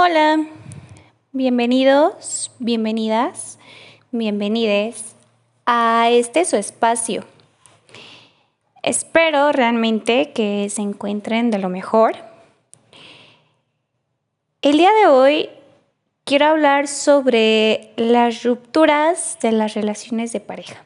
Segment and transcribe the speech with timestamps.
[0.00, 0.46] Hola,
[1.32, 3.58] bienvenidos, bienvenidas,
[4.12, 5.16] bienvenides
[5.66, 7.24] a este su espacio.
[8.84, 12.14] Espero realmente que se encuentren de lo mejor.
[14.62, 15.50] El día de hoy
[16.22, 20.84] quiero hablar sobre las rupturas de las relaciones de pareja.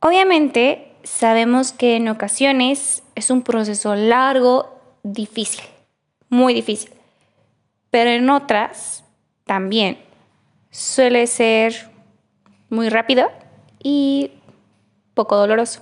[0.00, 5.62] Obviamente sabemos que en ocasiones es un proceso largo, difícil,
[6.28, 6.93] muy difícil
[7.94, 9.04] pero en otras
[9.44, 10.04] también
[10.72, 11.92] suele ser
[12.68, 13.30] muy rápido
[13.80, 14.32] y
[15.14, 15.80] poco doloroso.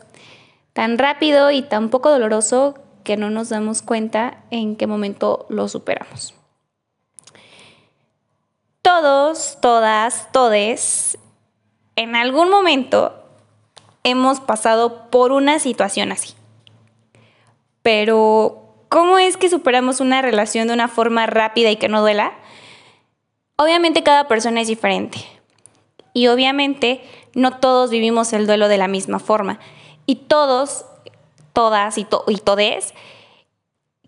[0.74, 5.68] Tan rápido y tan poco doloroso que no nos damos cuenta en qué momento lo
[5.68, 6.34] superamos.
[8.82, 11.16] Todos, todas, todes,
[11.96, 13.24] en algún momento
[14.04, 16.34] hemos pasado por una situación así.
[17.80, 18.61] Pero
[18.92, 22.34] ¿Cómo es que superamos una relación de una forma rápida y que no duela?
[23.56, 25.16] Obviamente cada persona es diferente.
[26.12, 29.60] Y obviamente no todos vivimos el duelo de la misma forma.
[30.04, 30.84] Y todos,
[31.54, 32.92] todas y, y todes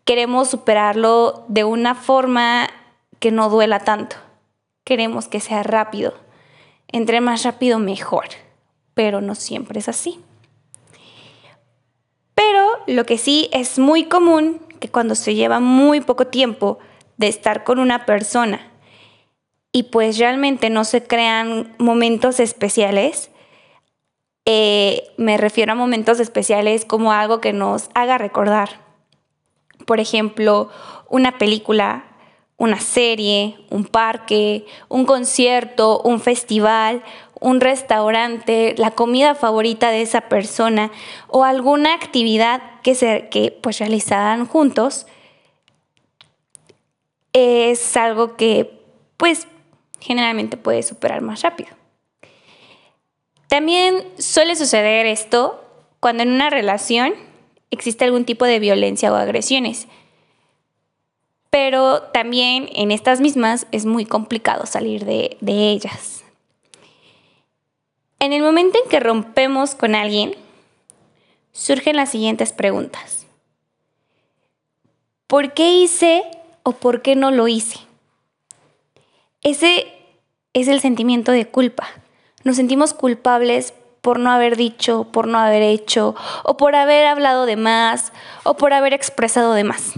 [0.05, 2.69] queremos superarlo de una forma
[3.21, 4.17] que no duela tanto.
[4.85, 6.13] Queremos que sea rápido.
[6.89, 8.27] Entre más rápido, mejor.
[8.93, 10.21] Pero no siempre es así.
[12.35, 14.61] Pero lo que sí es muy común
[14.93, 16.79] cuando se lleva muy poco tiempo
[17.17, 18.71] de estar con una persona
[19.77, 23.33] y pues realmente no se crean momentos especiales,
[24.45, 28.81] eh, me refiero a momentos especiales como algo que nos haga recordar.
[29.85, 30.71] Por ejemplo,
[31.09, 32.05] una película,
[32.57, 37.03] una serie, un parque, un concierto, un festival,
[37.41, 40.91] un restaurante, la comida favorita de esa persona
[41.29, 43.83] o alguna actividad que, se, que pues
[44.51, 45.07] juntos,
[47.33, 48.81] es algo que
[49.17, 49.49] pues
[50.01, 51.71] generalmente puede superar más rápido.
[53.49, 55.63] También suele suceder esto
[56.01, 57.15] cuando en una relación
[57.71, 59.87] existe algún tipo de violencia o agresiones.
[61.55, 66.25] Pero también en estas mismas es muy complicado salir de, ellas.
[68.19, 70.35] En el momento en que rompemos con alguien,
[71.53, 73.29] surgen las siguientes preguntas.
[75.29, 76.25] ¿Por qué hice
[76.65, 77.79] o por qué no lo hice?
[79.45, 79.87] Ese
[80.55, 81.87] es el sentimiento de culpa.
[82.43, 87.47] Nos sentimos culpables por no haber dicho, por no haber hecho, o por haber hablado
[87.47, 89.95] de más, o por haber expresado de más.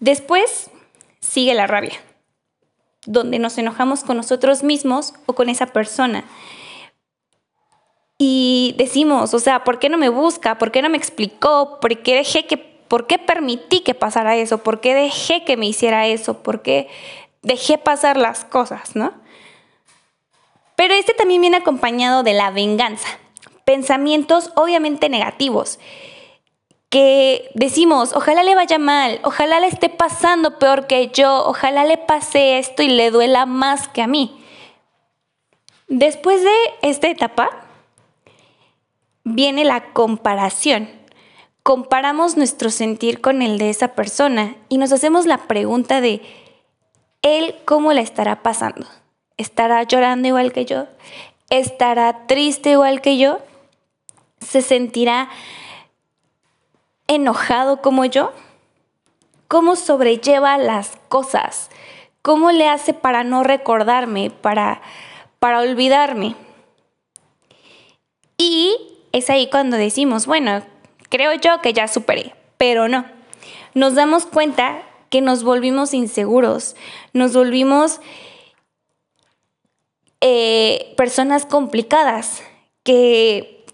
[0.00, 0.70] Después
[1.20, 2.00] sigue la rabia
[3.06, 6.24] donde nos enojamos con nosotros mismos o con esa persona.
[8.18, 10.58] Y decimos, o sea, ¿por qué no me busca?
[10.58, 11.78] ¿Por qué no me explicó?
[11.80, 14.58] ¿Por qué dejé que, por qué permití que pasara eso?
[14.58, 16.42] ¿Por qué dejé que me hiciera eso?
[16.42, 16.88] ¿Por qué
[17.42, 19.12] dejé pasar las cosas, no?
[20.76, 23.08] Pero este también viene acompañado de la venganza,
[23.64, 25.78] pensamientos obviamente negativos
[26.88, 31.98] que decimos, ojalá le vaya mal, ojalá le esté pasando peor que yo, ojalá le
[31.98, 34.42] pase esto y le duela más que a mí.
[35.88, 37.50] Después de esta etapa
[39.24, 40.88] viene la comparación.
[41.62, 46.22] Comparamos nuestro sentir con el de esa persona y nos hacemos la pregunta de,
[47.22, 48.86] ¿él cómo la estará pasando?
[49.36, 50.86] ¿Estará llorando igual que yo?
[51.50, 53.40] ¿Estará triste igual que yo?
[54.40, 55.28] ¿Se sentirá
[57.08, 58.32] enojado como yo?
[59.48, 61.70] ¿Cómo sobrelleva las cosas?
[62.22, 64.82] ¿Cómo le hace para no recordarme, para,
[65.38, 66.34] para olvidarme?
[68.38, 68.76] Y
[69.12, 70.62] es ahí cuando decimos, bueno,
[71.08, 73.06] creo yo que ya superé, pero no.
[73.74, 76.76] Nos damos cuenta que nos volvimos inseguros,
[77.12, 78.00] nos volvimos
[80.20, 82.42] eh, personas complicadas,
[82.82, 83.64] que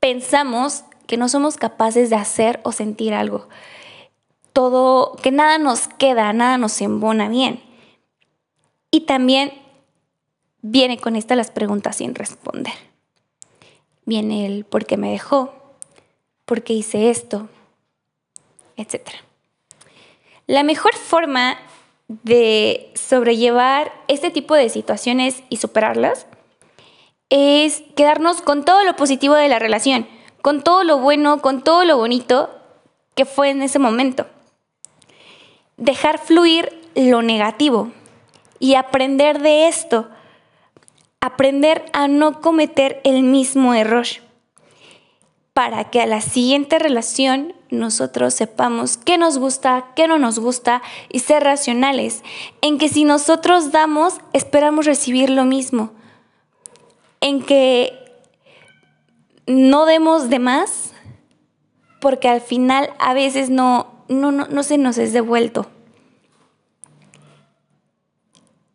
[0.00, 3.48] pensamos que no somos capaces de hacer o sentir algo.
[4.52, 7.62] Todo, que nada nos queda, nada nos embona bien.
[8.90, 9.52] Y también
[10.60, 12.74] viene con esta las preguntas sin responder.
[14.04, 15.54] Viene el por qué me dejó,
[16.44, 17.48] por qué hice esto,
[18.76, 19.10] etc.
[20.46, 21.56] La mejor forma
[22.08, 26.26] de sobrellevar este tipo de situaciones y superarlas
[27.30, 30.06] es quedarnos con todo lo positivo de la relación
[30.42, 32.50] con todo lo bueno, con todo lo bonito
[33.14, 34.26] que fue en ese momento.
[35.76, 37.90] Dejar fluir lo negativo
[38.58, 40.08] y aprender de esto.
[41.20, 44.06] Aprender a no cometer el mismo error.
[45.52, 50.82] para que a la siguiente relación nosotros sepamos qué nos gusta, qué no nos gusta
[51.10, 52.22] y ser racionales,
[52.62, 55.92] en que si nosotros damos, esperamos recibir lo mismo,
[57.20, 58.01] en que
[59.46, 60.92] no demos de más,
[62.00, 65.68] porque al final a veces no, no, no, no se nos es devuelto.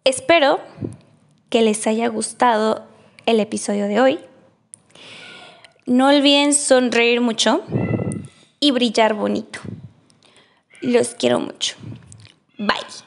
[0.03, 0.59] Espero
[1.49, 2.87] que les haya gustado
[3.25, 4.19] el episodio de hoy.
[5.85, 7.63] No olviden sonreír mucho
[8.59, 9.59] y brillar bonito.
[10.81, 11.75] Los quiero mucho.
[12.57, 13.06] Bye.